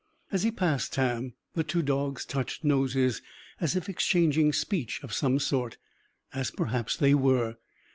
[0.31, 3.21] As he passed Tam, the two dogs touched noses;
[3.59, 5.77] as if exchanging speech of some sort;
[6.33, 7.57] as perhaps they were.